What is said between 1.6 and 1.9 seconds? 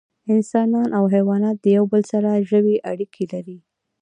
د یو